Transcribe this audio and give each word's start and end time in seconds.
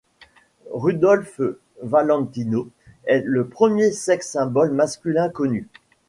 Rudolph 0.71 1.39
Valentino 1.83 2.67
est 3.03 3.21
le 3.23 3.45
premier 3.47 3.91
sex-symbol 3.91 4.71
masculin 4.71 5.29
connu. 5.29 5.69